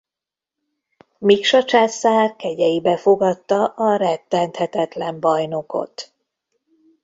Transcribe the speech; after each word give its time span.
Miksa 1.19 1.63
császár 1.63 2.35
kegyeibe 2.35 2.97
fogadta 2.97 3.63
a 3.65 3.95
rettenthetetlen 3.95 5.19
bajnokot. 5.19 6.13